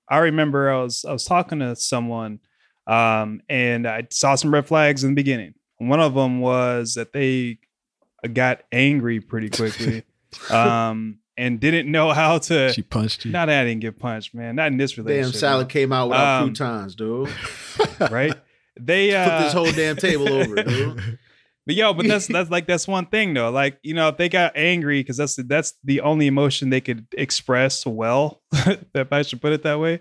[0.09, 2.41] i remember i was i was talking to someone
[2.87, 7.13] um and i saw some red flags in the beginning one of them was that
[7.13, 7.59] they
[8.33, 10.03] got angry pretty quickly
[10.51, 13.33] um and didn't know how to She punched you.
[13.33, 15.07] not that i didn't get punched man not in this relationship.
[15.07, 17.31] Damn, relationship salad came out without Um, croutons, dude.
[18.11, 18.35] right
[18.79, 21.19] they uh Put this whole damn table over, dude.
[21.67, 23.51] But yo, but that's that's like that's one thing though.
[23.51, 27.07] Like you know, if they got angry because that's that's the only emotion they could
[27.17, 28.43] express well,
[28.95, 30.01] if I should put it that way.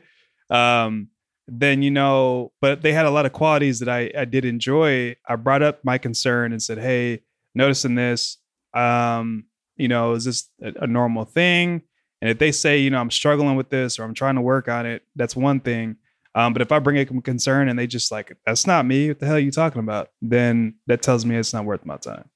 [0.50, 1.10] Um,
[1.48, 5.18] then you know, but they had a lot of qualities that I I did enjoy.
[5.28, 7.22] I brought up my concern and said, hey,
[7.54, 8.38] noticing this,
[8.74, 9.44] um,
[9.80, 11.82] you know, is this a, a normal thing?
[12.22, 14.68] And if they say, you know, I'm struggling with this or I'm trying to work
[14.68, 15.96] on it, that's one thing.
[16.36, 19.20] Um, but if I bring a concern and they just like, that's not me, what
[19.20, 20.10] the hell are you talking about?
[20.22, 22.30] Then that tells me it's not worth my time.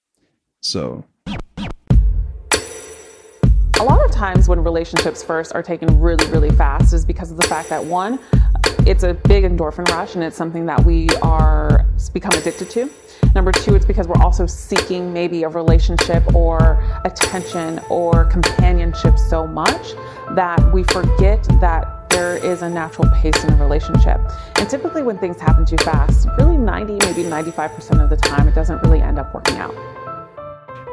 [0.62, 1.06] So
[3.80, 7.38] A lot of times when relationships first are taken really, really fast is because of
[7.38, 8.18] the fact that one,
[8.88, 11.83] it's a big endorphin rush and it's something that we are
[12.14, 12.90] become addicted to.
[13.36, 19.48] Number two, it's because we're also seeking maybe a relationship or attention or companionship so
[19.48, 19.94] much
[20.36, 24.20] that we forget that there is a natural pace in a relationship.
[24.60, 28.54] And typically when things happen too fast, really 90, maybe 95% of the time, it
[28.54, 29.74] doesn't really end up working out.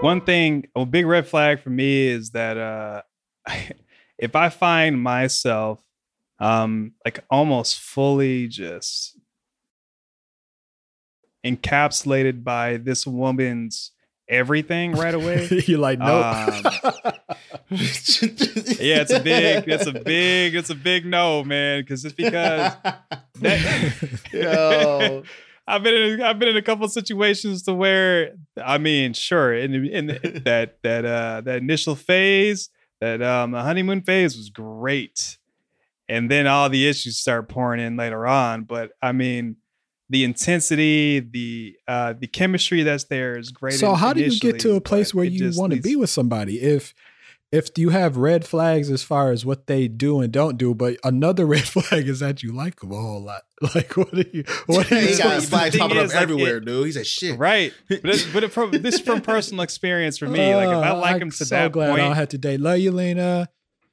[0.00, 3.02] one thing, a big red flag for me is that uh,
[4.18, 5.82] if I find myself
[6.38, 9.19] um, like almost fully just
[11.44, 13.92] encapsulated by this woman's
[14.30, 15.48] everything right away.
[15.66, 16.24] You're like, nope.
[16.24, 16.62] Um,
[17.70, 21.82] yeah, it's a big, it's a big, it's a big no, man.
[21.82, 22.72] Because it's because
[23.40, 25.22] that, Yo.
[25.66, 29.54] I've been in, I've been in a couple of situations to where I mean, sure,
[29.54, 30.06] in in
[30.44, 35.38] that that uh that initial phase, that um the honeymoon phase was great,
[36.08, 38.64] and then all the issues start pouring in later on.
[38.64, 39.56] But I mean,
[40.10, 43.74] the intensity, the uh, the chemistry that's there is great.
[43.74, 45.96] So in- how do you get to a place where you want to needs- be
[45.96, 46.92] with somebody if
[47.52, 50.96] if you have red flags as far as what they do and don't do, but
[51.02, 53.42] another red flag is that you like them a whole lot?
[53.74, 56.08] Like what are you what are you he got supposed to flags thing popping up
[56.08, 56.86] like, everywhere, it- dude.
[56.86, 60.54] He's said, "Shit." Right, but it, but it, this is from personal experience for me.
[60.54, 62.38] Like if I Uh, like I'm him to so that glad I don't have to
[62.38, 62.58] date.
[62.60, 63.48] Love you, Lena.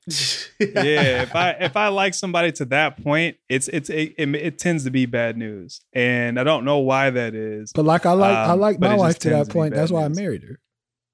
[0.60, 1.24] yeah.
[1.24, 4.86] If I if I like somebody to that point, it's it's it, it, it tends
[4.86, 7.72] to be bad news, and I don't know why that is.
[7.74, 9.74] But like I like I Um, like my wife to tends that to point.
[9.76, 10.60] That's bad why I married her.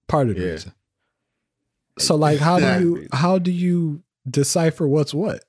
[0.08, 0.52] Part of the Yeah.
[0.52, 0.74] reason.
[2.00, 5.44] So like how do you how do you decipher what's what?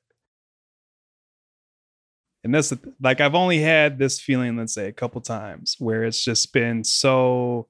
[2.43, 6.23] and that's like I've only had this feeling, let's say, a couple times where it's
[6.23, 7.69] just been so.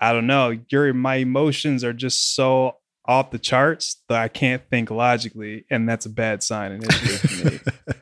[0.00, 0.56] I don't know.
[0.70, 2.77] Your my emotions are just so
[3.08, 7.50] off the charts that I can't think logically, and that's a bad sign initially for
[7.50, 7.58] me.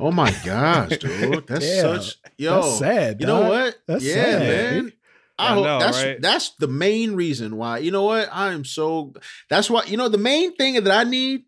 [0.00, 1.46] Oh my gosh, dude.
[1.46, 2.00] That's Damn.
[2.02, 2.60] such yo.
[2.60, 3.20] That's sad.
[3.20, 3.76] You know what?
[3.86, 4.84] That's yeah, sad, man.
[4.84, 4.92] dude.
[5.38, 6.20] I, I hope know, that's right?
[6.20, 7.78] that's the main reason why.
[7.78, 8.28] You know what?
[8.30, 9.14] I am so.
[9.48, 9.84] That's why.
[9.84, 11.44] You know the main thing that I need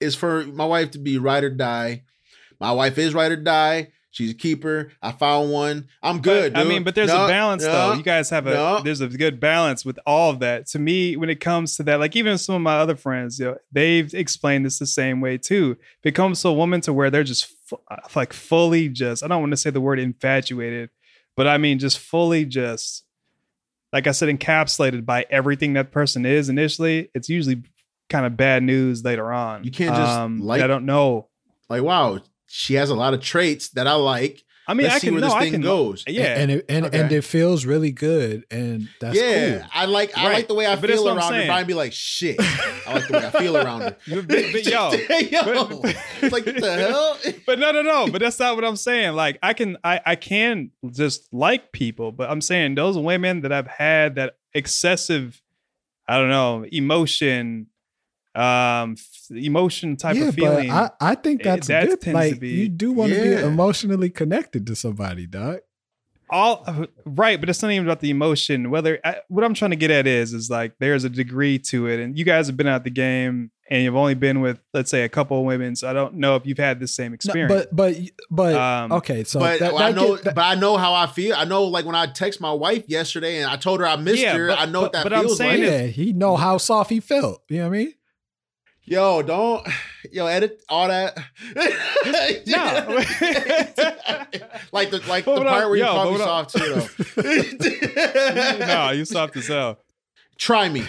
[0.00, 2.02] is for my wife to be ride or die.
[2.60, 3.92] My wife is ride or die.
[4.14, 4.92] She's a keeper.
[5.02, 5.88] I found one.
[6.00, 6.52] I'm good.
[6.52, 7.92] But, I mean, but there's No, a balance no, though.
[7.94, 8.80] You guys have a no.
[8.80, 10.68] there's a good balance with all of that.
[10.68, 13.46] To me, when it comes to that, like even some of my other friends, you
[13.46, 15.76] know, they've explained this the same way too.
[16.02, 19.24] Becomes a woman to where they're just fu- uh, like fully just.
[19.24, 20.90] I don't want to say the word infatuated,
[21.36, 23.02] but I mean just fully just.
[23.92, 27.62] Like I said, encapsulated by everything that person is initially, it's usually
[28.10, 29.56] kind of bad news later on.
[29.58, 31.28] Um, You can't just like- I don't know.
[31.68, 32.20] like wow,
[32.56, 34.44] she has a lot of traits that I like.
[34.66, 36.04] I mean, Let's I see can where no, this I thing can goes.
[36.06, 37.16] Yeah, And it, and, and Okay.
[37.16, 38.44] it feels really good.
[38.50, 39.68] And that's yeah, cool.
[39.74, 40.32] I like I Right.
[40.36, 41.22] like the way I But feel around her.
[41.40, 41.50] saying.
[41.50, 42.36] I'd be like, shit.
[42.40, 43.96] I like the way I feel around her.
[44.08, 44.90] But- but- but yo,
[45.20, 47.18] yo, but- it's like what the hell?
[47.44, 48.06] but no, no, no.
[48.10, 49.14] But that's not what I'm saying.
[49.14, 53.52] Like I can, I, I can just like people, but I'm saying those women that
[53.52, 55.42] I've had that excessive,
[56.08, 57.66] I don't know, emotion,
[58.34, 58.96] um,
[59.30, 60.68] emotion type yeah, of feeling.
[60.68, 62.00] but I, I think it- that's that good.
[62.00, 63.40] tends to Like be- you do want to Yeah.
[63.40, 65.58] be emotionally connected to somebody, dog.
[66.30, 66.64] all
[67.04, 68.70] right, but it's not even about the emotion.
[68.70, 71.86] Whether I, what I'm trying to get at is, is like there's a degree to
[71.86, 74.90] it, and you guys have been out the game, and you've only been with, let's
[74.90, 75.76] say, a couple of women.
[75.76, 77.52] So I don't know if you've had the same No, experience.
[77.52, 77.96] but but
[78.30, 81.06] but Um, okay, so but that, I know, get- that- but I know how I
[81.06, 81.34] feel.
[81.36, 84.22] I know, like when I text my wife yesterday and I told her I missed
[84.22, 84.48] Yeah, her.
[84.48, 85.70] but- I know what that but I'm feels saying like.
[85.70, 87.42] is- yeah, he know how soft he felt.
[87.48, 87.94] You know what I mean?
[88.86, 89.66] Yo, don't
[90.12, 91.16] yo edit all that.
[92.46, 92.64] No.
[94.72, 96.82] like the like But the part I- where you yo, call but me soft too.
[97.16, 98.58] Though.
[98.66, 99.78] no, you soft as hell.
[100.38, 100.84] Try me.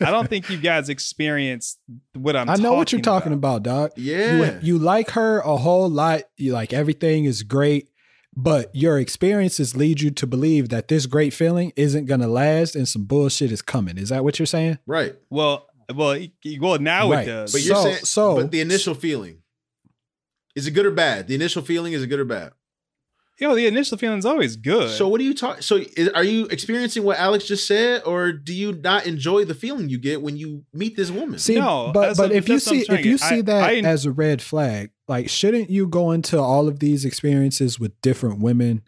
[0.00, 1.78] I don't think you guys experienced
[2.12, 2.50] what I'm.
[2.50, 3.92] i know what you're talking about, dog.
[3.96, 4.58] Yeah.
[4.60, 6.22] You, you like her a whole lot.
[6.36, 7.88] You like everything is great,
[8.36, 12.86] but your experiences lead you to believe that this great feeling isn't gonna last and
[12.86, 13.96] some bullshit is coming.
[13.96, 14.78] Is that what you're saying?
[14.86, 15.14] right.
[15.30, 16.78] Well, well, y- well.
[16.78, 17.26] Now Right.
[17.26, 17.52] it does.
[17.52, 19.38] But you're So- saying so- but the initial feeling.
[20.54, 21.28] Is it good or bad?
[21.28, 22.52] The initial feeling is it good or bad?
[23.38, 24.88] Yo, the initial feeling's always good.
[24.96, 25.60] So what are you talking?
[25.60, 29.54] So is, are you experiencing what Alex just said, or do you not enjoy the
[29.54, 31.38] feeling you get when you meet this woman?
[31.38, 33.42] See, No, but but what- if you that's what I'm see if you see I-
[33.42, 37.78] that I- as a red flag, like shouldn't you go into all of these experiences
[37.78, 38.80] with different women,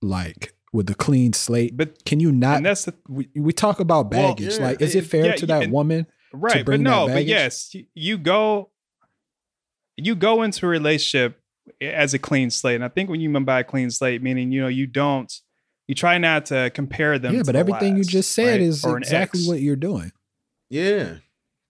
[0.00, 1.76] like with a clean slate?
[1.76, 2.56] but Can you not?
[2.58, 4.58] and that's the we, we talk about Well, baggage.
[4.58, 6.06] yeah, like, is it it- fair yeah, to that and- woman?
[6.32, 7.28] right, but bring that no, but baggage?
[7.28, 8.70] yes, you, you go,
[9.96, 11.38] you go into a relationship
[11.80, 14.50] as a clean slate, and I think when you mean by a clean slate, meaning
[14.50, 15.32] you know you don't,
[15.88, 17.34] you try not to compare them.
[17.34, 18.60] Yeah, to but the everything you just said right?
[18.60, 19.48] is exactly ex.
[19.48, 20.12] what you're doing.
[20.70, 21.16] Yeah.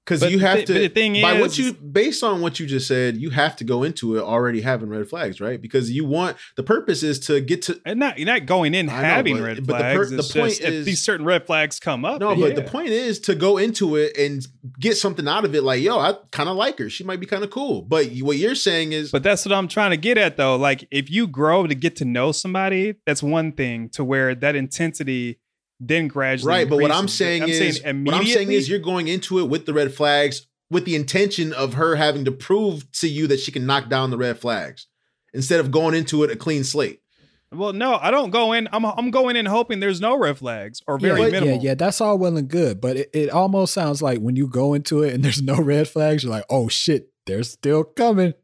[0.05, 3.17] Because you have to the thing by what you based on what you just said,
[3.17, 5.63] you have to go into it already having red flags, right?
[5.63, 8.89] Because you want the purpose is to get to And not you're not going in
[8.89, 11.25] I know, having but- red but the per- the point just if is- these certain
[11.25, 12.21] red flags come up.
[12.21, 14.45] no, but the point is to go into it and
[14.81, 15.63] get something out of it.
[15.63, 16.91] Like, yo, I kind of like her.
[16.91, 17.83] She might be kind of cool.
[17.83, 20.57] But what you're saying is, But that's what I'm trying to get at, though.
[20.57, 23.89] Like, if you grow to get to know somebody, that's one thing.
[23.91, 25.39] To where that intensity
[25.83, 26.69] then gradually right?
[26.69, 27.17] But what I'm increases.
[27.17, 30.85] saying is, what I'm saying is, you're going into it with the red flags, with
[30.85, 34.17] the intention of her having to prove to you that she can knock down the
[34.17, 34.87] red flags,
[35.35, 37.01] instead of going into it a clean slate.
[37.51, 38.69] Well, no, I don't go in.
[38.73, 41.57] I'm I'm going in hoping there's no red flags or very yeah, minimal.
[41.57, 42.81] yeah, yeah, that's all well and good.
[42.81, 45.89] But it, it almost sounds like when you go into it and there's no red
[45.89, 48.35] flags, you're like, oh shit, they're still coming.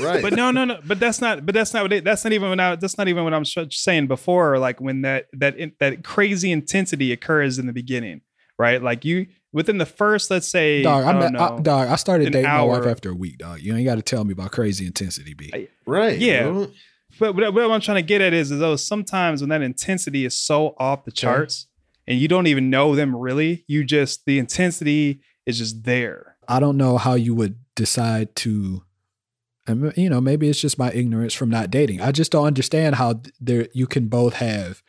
[0.00, 0.22] Right.
[0.22, 0.80] But no, no, no.
[0.86, 1.44] But that's not.
[1.44, 1.92] But that's not what.
[1.92, 4.58] It, that's not even what I, That's not even what I'm saying before.
[4.58, 8.20] Like when that that in, that crazy intensity occurs in the beginning,
[8.58, 8.82] right?
[8.82, 11.96] Like you within the first, let's say, Dog, I I, don't met, I, dog, I
[11.96, 13.60] started an dating my wife after a week, dog.
[13.60, 15.50] You ain't got to tell me about crazy intensity, B.
[15.52, 16.18] I- right.
[16.18, 16.44] Yeah.
[16.44, 16.70] bro.
[17.18, 20.24] but what, what I'm trying to get at is, is though sometimes when that intensity
[20.24, 21.66] is so off the charts
[22.06, 26.36] and you don't even know them really, you just the intensity is just there.
[26.48, 28.82] I don't know how you would decide to
[29.70, 32.00] and you know maybe it's just my ignorance from not dating.
[32.00, 34.82] I just don't understand how there you can both have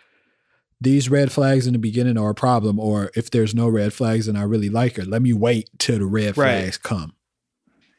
[0.81, 4.27] these red flags in the beginning are a problem or if there's no red flags
[4.27, 6.61] and I really like her, let me wait till the red Right.
[6.63, 7.13] flags come.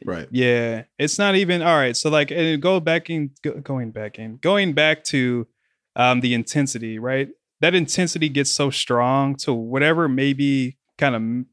[0.05, 0.27] Right.
[0.33, 1.97] Yeah, it's not even all right.
[1.97, 5.47] So like, and go back in, go, going back in, going back to
[5.95, 7.29] um, the intensity, right?
[7.61, 11.47] That intensity gets so strong to whatever maybe kind of,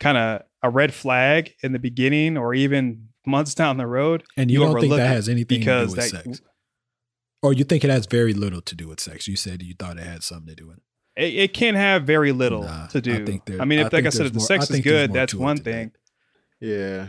[0.00, 4.22] kind of a red flag in the beginning or even months down the road.
[4.36, 6.40] And you, don't think that has anything to do with that sex.
[7.42, 9.28] Or you think it has very little to do with sex.
[9.28, 10.82] You said you thought it had something to do with it.
[11.22, 13.14] it, it can have very little Nah, to do.
[13.22, 14.70] I think there- I mean, I if like think I said, if the more- sex
[14.70, 15.70] is good, that's one than that.
[15.70, 15.92] thing.
[16.60, 17.06] Yeah.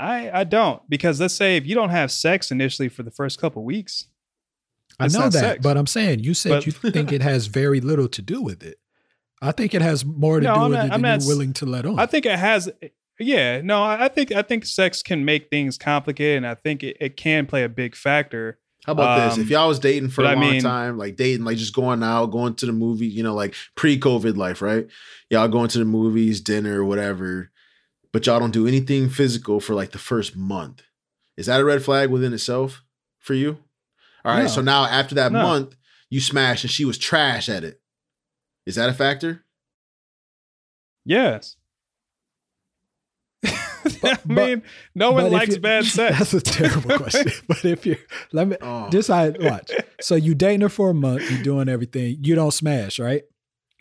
[0.00, 3.40] I I don't because let's say if you don't have sex initially for the first
[3.40, 4.06] couple weeks,
[5.00, 5.60] I know that, sex.
[5.62, 8.62] but I'm saying you said But- you think it has very little to do with
[8.62, 8.78] it.
[9.40, 11.20] I think it has more to No, do I'm with not- it I'm than not
[11.20, 11.98] you're willing to let on.
[12.00, 12.68] I think it has.
[13.20, 16.96] Yeah, no, I think I think sex can make things complicated, and I think it,
[17.00, 18.58] it can play a big factor.
[18.86, 19.34] How about this?
[19.36, 21.58] Um, If y'all was dating for a but I long mean- time, like dating, like
[21.58, 24.86] just going out, going to the movie, you know, like pre-COVID life, right?
[25.30, 27.50] Y'all going to the movies, dinner, whatever,
[28.12, 30.82] but y'all don't do anything physical for like the first month.
[31.36, 32.82] Is that a red flag within itself
[33.18, 33.58] for you?
[34.24, 34.42] All right.
[34.42, 34.48] No.
[34.48, 35.42] So now after that No.
[35.42, 35.76] month,
[36.08, 37.80] you smashed and she was trash at it.
[38.64, 39.44] Is that a factor?
[41.04, 41.56] Yes.
[44.04, 44.62] I mean,
[44.94, 46.18] no one likes you- bad sex.
[46.18, 47.30] That's a terrible question.
[47.48, 47.96] but if you're,
[48.32, 48.88] let me Oh.
[48.90, 49.70] just I watch.
[50.00, 53.22] So you dating her for a month, you're doing everything, you don't smash, right?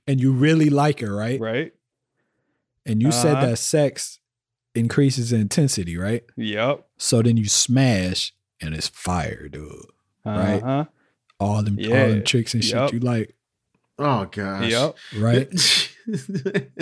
[0.08, 1.40] And you really like her, right?
[1.40, 1.74] right?
[2.86, 3.46] And you said Uh-huh.
[3.48, 4.20] that sex
[4.74, 6.24] increases in intensity, right?
[6.38, 6.86] Yep.
[6.98, 9.72] So then you smash and it's fire, dude.
[10.26, 10.62] Right.
[10.64, 10.86] Uh-huh.
[11.40, 12.94] All them, all them tricks and shit Yup.
[12.94, 13.36] you like,
[14.00, 14.70] Oh gosh.
[14.72, 14.96] Yep.
[15.18, 15.90] right?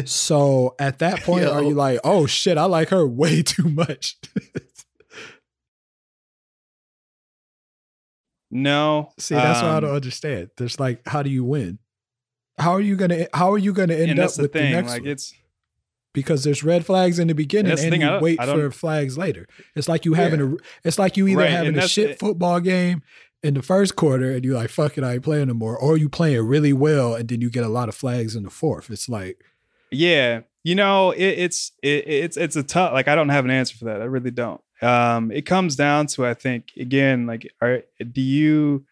[0.06, 4.18] So at that point, are you like, oh shit, I like her way too much?
[8.52, 9.12] No.
[9.20, 10.50] See, that's what I um, don't understand.
[10.58, 11.80] There's like, how do you win?
[12.58, 15.02] How are you gonna how are you gonna end up the with the, next Like
[15.02, 15.12] one?
[15.12, 15.34] it's
[16.14, 19.46] because there's red flags in the beginning that's the and you wait for flags later.
[19.76, 22.20] It's like you having a it's like you either Right, having a shit it.
[22.20, 23.02] football game
[23.46, 25.78] in the first quarter and you're like, fuck it, I ain't playing no more.
[25.78, 28.50] Or you playing really well and then you get a lot of flags in the
[28.50, 28.90] fourth.
[28.90, 29.44] It's like
[29.92, 32.92] Yeah, you know, it, it's it, it's it's a tough.
[32.94, 34.02] Like I don't have an answer for that.
[34.02, 34.62] I really don't.
[34.82, 38.86] Um, it comes down to I think again, like, are do you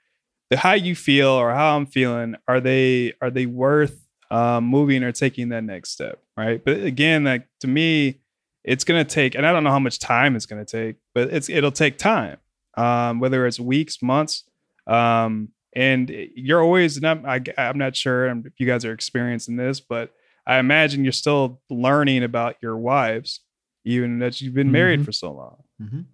[0.52, 2.36] the how you feel or how I'm feeling?
[2.48, 6.22] Are they are they worth um, moving or taking that next step?
[6.38, 6.63] Right.
[6.63, 8.20] But again, like to me,
[8.63, 11.50] it's gonna take, and I don't know how much time it's gonna take, but it's
[11.50, 12.38] it'll take time.
[12.75, 14.43] Um, whether it's weeks, months,
[14.88, 16.97] um, and you're always.
[16.97, 20.12] And I'm, I, I'm not sure if you guys are experiencing this, but
[20.45, 23.41] I imagine you're still learning about your wives,
[23.86, 25.05] even that you've been married Mhm.
[25.05, 25.57] for so long.
[25.81, 26.05] Mhm.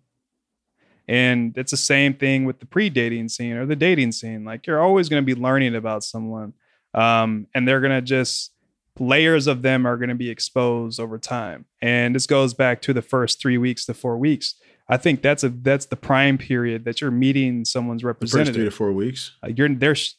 [1.07, 4.45] And it's the same thing with the pre-dating scene or the dating scene.
[4.45, 6.53] Like you're always going to be learning about someone,
[6.93, 8.51] um, and they're going to just
[8.99, 11.65] layers of them are going to be exposed over time.
[11.81, 14.55] And this goes back to the first three weeks to four weeks.
[14.91, 18.56] I think that's a that's the prime period that you're meeting someone's The first representative.
[18.56, 19.34] three to four weeks.
[19.43, 20.15] Like you're there's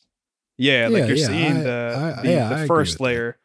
[0.57, 3.05] yeah, like you're yeah, seeing I- the I- the, yeah, the first with that.
[3.05, 3.39] layer,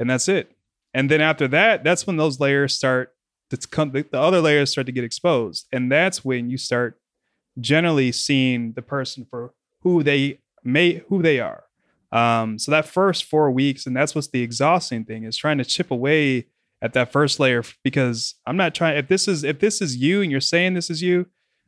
[0.00, 0.50] and that's it.
[0.94, 3.14] And then after that, that's when those layers start
[3.50, 3.92] to come.
[3.92, 6.98] The, the other layers start to get exposed, and that's when you start
[7.60, 11.64] generally seeing the person for who they may who they are.
[12.10, 15.64] Um, so that first four weeks, and that's what's the exhausting thing is trying to
[15.64, 16.46] chip away
[16.82, 18.98] at that first layer because I'm not trying.
[18.98, 21.26] If this is if this is you and you're saying this is you,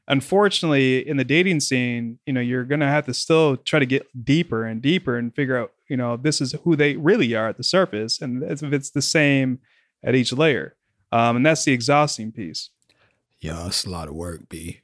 [0.09, 4.07] unfortunately in the dating scene you know you're gonna have to still try to get
[4.25, 7.57] deeper and deeper and figure out you know this is who they really are at
[7.57, 9.59] the surface and if it's the same
[10.03, 10.77] at each layer
[11.11, 12.69] um, and that's the exhausting piece
[13.41, 14.81] Yeah, it's a lot of work, B.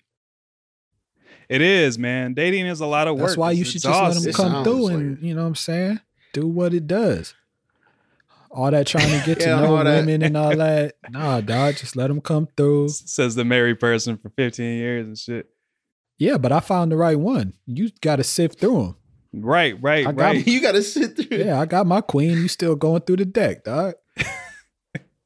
[1.50, 4.02] it is man dating is a lot of work That's why you It's should just
[4.02, 5.24] let them come through and it.
[5.26, 6.00] you know what I'm saying?
[6.32, 7.34] Do what it does.
[8.50, 10.04] All that trying to get to know all that.
[10.04, 10.96] women and all that.
[11.10, 12.88] Nah, dog, just let them come through.
[12.88, 15.46] says the married person for 15 years and shit
[16.18, 17.54] Yeah, but I found the right one.
[17.66, 18.96] You got to sift through them.
[19.32, 21.38] right right I got right you got to sit through.
[21.38, 22.38] Yeah, I got my queen.
[22.38, 23.94] You still going through the deck, dog.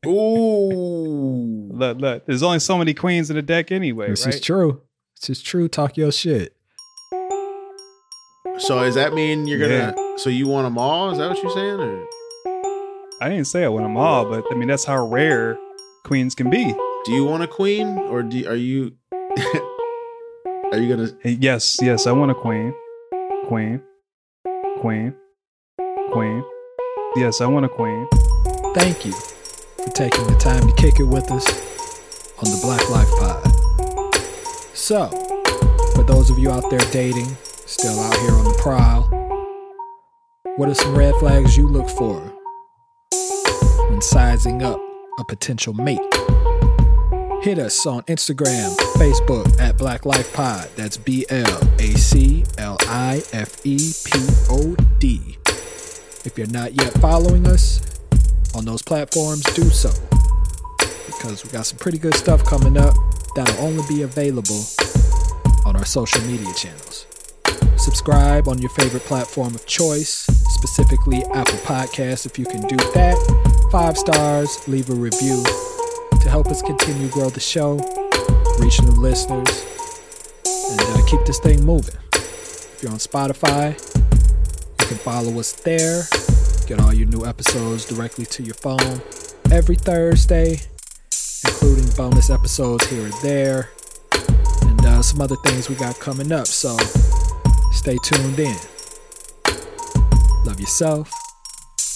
[0.07, 1.71] Ooh.
[1.73, 4.83] look look there's only so many queens in the deck anyway This right is true.
[5.19, 5.67] This is true.
[5.67, 6.55] Talk your shit.
[8.59, 9.95] So does that mean you're gonna?
[10.19, 11.11] So you want them all?
[11.11, 11.81] Is that what you're saying?
[11.81, 12.07] Or
[13.25, 15.57] i didn't say i want them all but i mean that's how rare
[16.05, 18.97] queens can be do you want a queen, or do are you?
[20.73, 21.11] are you gonna?
[21.23, 22.73] Yes, yes, I want a queen.
[23.47, 23.83] Queen.
[24.81, 25.15] Queen.
[26.13, 26.45] Queen.
[27.17, 28.09] Yes, I want a queen.
[28.75, 31.47] Thank you for taking the time to kick it with us
[32.39, 34.15] on the Black Life Pod.
[34.75, 35.09] So,
[35.95, 39.03] for those of you out there dating, still out here on the prowl,
[40.57, 42.34] what are some red flags you look for
[43.95, 44.81] when sizing up
[45.21, 46.01] a potential mate?
[47.43, 50.69] Hit us on Instagram, Facebook at Black Life Pod.
[50.75, 54.19] That's B L A C L I F E P
[54.51, 55.39] O D.
[56.25, 57.81] If you're not yet following us
[58.57, 59.91] on those platforms, do so.
[61.07, 62.95] Because we got some pretty good stuff coming up
[63.37, 64.65] that'll only be available
[65.65, 67.07] on our social media channels.
[67.77, 73.44] Subscribe on your favorite platform of choice, specifically Apple Podcasts if you can do that.
[73.75, 77.75] Five stars, leave a review to help us continue grow the show,
[78.61, 79.67] reach new listeners,
[80.71, 81.97] and uh, keep this thing moving.
[82.13, 83.73] If you're on Spotify,
[84.81, 86.05] you can follow us there.
[86.69, 89.03] Get all your new episodes directly to your phone
[89.51, 90.61] every Thursday,
[91.45, 93.71] including bonus episodes here and there,
[94.63, 96.47] and uh, some other things we got coming up.
[96.47, 96.77] So
[97.73, 98.57] stay tuned in.
[100.45, 101.11] Love yourself,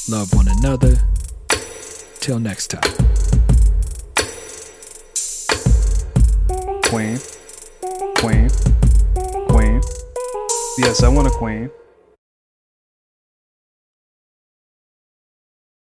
[0.08, 1.04] love one another.
[2.28, 2.82] Till next time.
[6.84, 7.18] Queen.
[8.18, 8.50] Queen.
[9.48, 9.80] Queen.
[10.76, 11.70] Yes, I want a queen.